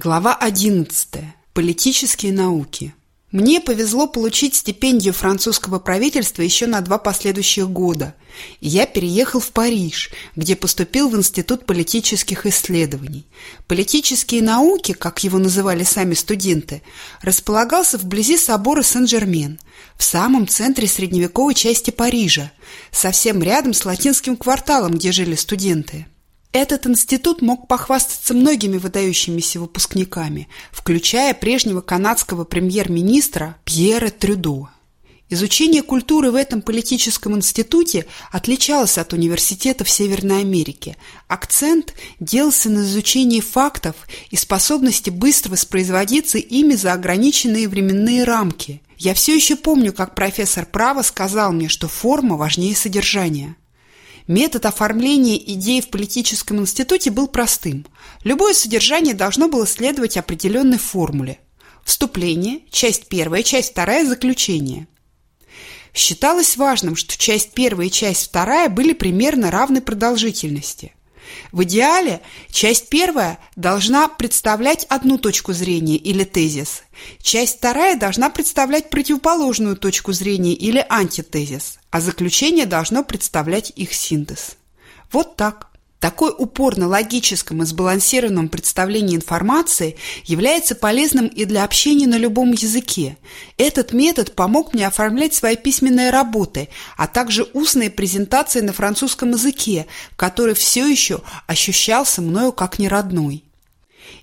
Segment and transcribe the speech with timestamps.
[0.00, 1.08] Глава 11.
[1.52, 2.94] Политические науки.
[3.32, 8.14] Мне повезло получить стипендию французского правительства еще на два последующих года,
[8.60, 13.26] и я переехал в Париж, где поступил в Институт политических исследований.
[13.66, 16.82] Политические науки, как его называли сами студенты,
[17.20, 19.58] располагался вблизи собора Сен-Жермен,
[19.96, 22.52] в самом центре средневековой части Парижа,
[22.92, 26.06] совсем рядом с латинским кварталом, где жили студенты.
[26.60, 34.68] Этот институт мог похвастаться многими выдающимися выпускниками, включая прежнего канадского премьер-министра Пьера Трюдо.
[35.28, 40.96] Изучение культуры в этом политическом институте отличалось от университетов Северной Америки.
[41.28, 43.94] Акцент делался на изучении фактов
[44.30, 48.82] и способности быстро воспроизводиться ими за ограниченные временные рамки.
[48.96, 53.54] Я все еще помню, как профессор права сказал мне, что форма важнее содержания.
[54.28, 57.86] Метод оформления идей в политическом институте был простым.
[58.24, 61.38] Любое содержание должно было следовать определенной формуле.
[61.82, 64.86] Вступление, часть первая, часть вторая, заключение.
[65.94, 70.92] Считалось важным, что часть первая и часть вторая были примерно равной продолжительности.
[71.52, 76.82] В идеале часть первая должна представлять одну точку зрения или тезис,
[77.20, 84.56] часть вторая должна представлять противоположную точку зрения или антитезис, а заключение должно представлять их синтез.
[85.12, 85.68] Вот так.
[86.00, 92.52] Такой упор на логическом и сбалансированном представлении информации является полезным и для общения на любом
[92.52, 93.16] языке.
[93.56, 99.86] Этот метод помог мне оформлять свои письменные работы, а также устные презентации на французском языке,
[100.14, 103.47] который все еще ощущался мною как неродной.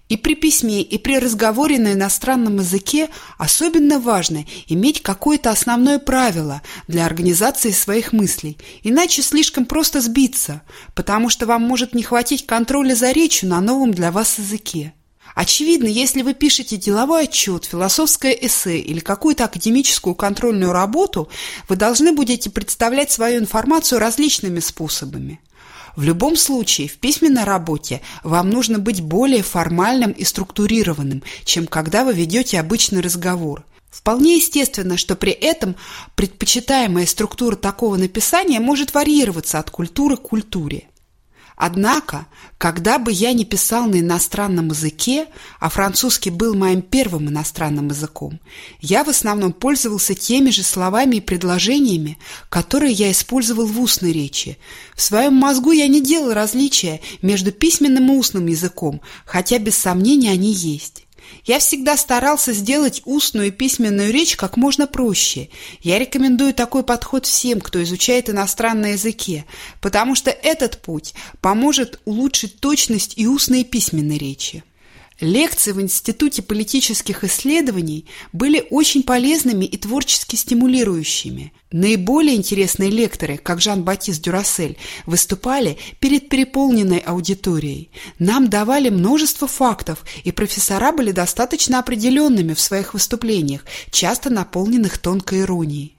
[0.08, 6.62] И при письме, и при разговоре на иностранном языке особенно важно иметь какое-то основное правило
[6.88, 10.62] для организации своих мыслей, иначе слишком просто сбиться,
[10.94, 14.94] потому что вам может не хватить контроля за речью на новом для вас языке.
[15.34, 21.30] Очевидно, если вы пишете деловой отчет, философское эссе или какую-то академическую контрольную работу,
[21.68, 25.42] вы должны будете представлять свою информацию различными способами–
[25.96, 32.04] в любом случае, в письменной работе вам нужно быть более формальным и структурированным, чем когда
[32.04, 33.64] вы ведете обычный разговор.
[33.90, 35.76] Вполне естественно, что при этом
[36.16, 40.90] предпочитаемая структура такого написания может варьироваться от культуры к культуре.
[41.56, 42.28] Однако,
[42.58, 45.28] когда бы я ни писал на иностранном языке,
[45.60, 48.40] а французский был моим первым иностранным языком,
[48.82, 52.18] я в основном пользовался теми же словами и предложениями,
[52.50, 54.58] которые я использовал в устной речи.
[54.96, 60.32] В своем мозгу я не делал различия между письменным и устным языком, хотя без сомнения
[60.32, 61.05] они есть.
[61.46, 65.50] Я всегда старался сделать устную и письменную речь как можно проще.
[65.82, 69.44] Я рекомендую такой подход всем, кто изучает иностранные языки,
[69.82, 74.64] потому что этот путь поможет улучшить точность и устной и письменной речи.
[75.22, 81.54] Лекции в Институте политических исследований были очень полезными и творчески стимулирующими.
[81.72, 87.92] Наиболее интересные лекторы, как Жан-Батист Дюрассель, выступали перед переполненной аудиторией.
[88.20, 95.42] Нам давали множество фактов, и профессора были достаточно определенными в своих выступлениях, часто наполненных тонкой
[95.42, 95.95] иронией.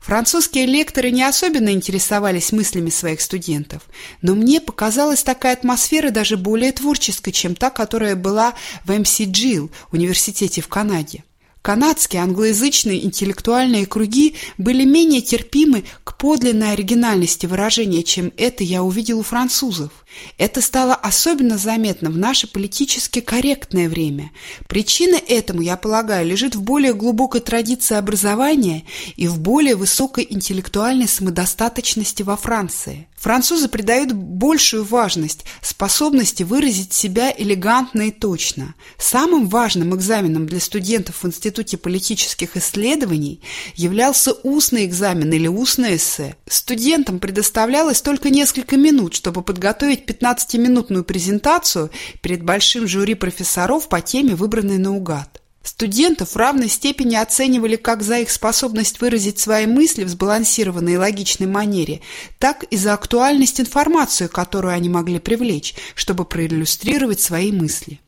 [0.00, 3.82] Французские лекторы не особенно интересовались мыслями своих студентов,
[4.22, 8.54] но мне показалась такая атмосфера даже более творческой, чем та, которая была
[8.84, 11.24] в МС-Джилл, университете в Канаде.
[11.62, 19.18] Канадские англоязычные интеллектуальные круги были менее терпимы к подлинной оригинальности выражения, чем это я увидел
[19.18, 19.90] у французов.
[20.38, 24.30] Это стало особенно заметно в наше политически корректное время.
[24.68, 28.84] Причина этому, я полагаю, лежит в более глубокой традиции образования
[29.16, 33.06] и в более высокой интеллектуальной самодостаточности во Франции.
[33.16, 38.74] Французы придают большую важность способности выразить себя элегантно и точно.
[38.96, 43.40] Самым важным экзаменом для студентов в Институте политических исследований
[43.76, 46.34] являлся устный экзамен или устное эссе.
[46.48, 51.90] Студентам предоставлялось только несколько минут, чтобы подготовить проводить 15-минутную презентацию
[52.22, 55.40] перед большим жюри профессоров по теме, выбранной наугад.
[55.62, 60.96] Студентов в равной степени оценивали как за их способность выразить свои мысли в сбалансированной и
[60.96, 62.00] логичной манере,
[62.38, 68.00] так и за актуальность информации, которую они могли привлечь, чтобы проиллюстрировать свои мысли.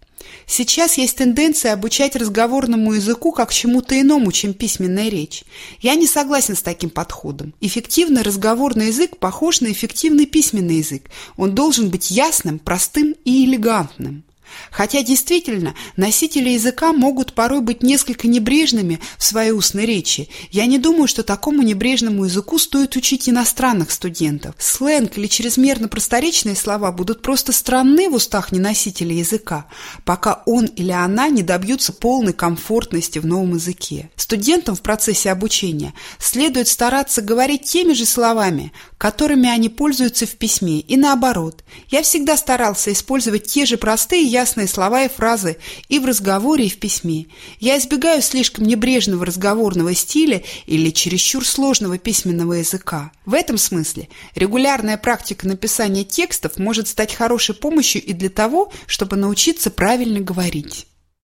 [0.47, 5.45] Сейчас есть тенденция обучать разговорному языку как чему-то иному, чем письменная речь.
[5.81, 7.55] Я не согласен с таким подходом.
[7.61, 11.11] Эффективный разговорный язык похож на эффективный письменный язык.
[11.37, 14.25] Он должен быть ясным, простым и элегантным.
[14.71, 20.29] Хотя действительно, носители языка могут порой быть несколько небрежными в своей устной речи.
[20.51, 24.55] Я не думаю, что такому небрежному языку стоит учить иностранных студентов.
[24.59, 29.67] Сленг или чрезмерно просторечные слова будут просто странны в устах неносителя языка,
[30.05, 34.11] пока он или она не добьются полной комфортности в новом языке.
[34.17, 40.81] Студентам в процессе обучения следует стараться говорить теми же словами, которыми они пользуются в письме,
[40.81, 41.65] и наоборот.
[41.89, 45.57] Я всегда старался использовать те же простые ясные слова и фразы
[45.89, 47.27] и в разговоре, и в письме.
[47.61, 53.13] Я избегаю слишком небрежного разговорного стиля или чересчур сложного письменного языка.
[53.25, 59.17] В этом смысле регулярная практика написания текстов может стать хорошей помощью и для того, чтобы
[59.17, 60.87] научиться правильно говорить.